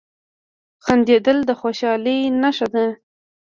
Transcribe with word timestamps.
•خندېدل 0.85 1.37
د 1.45 1.51
خوشحالۍ 1.61 2.19
نښه 2.41 2.67
ده. 2.73 2.85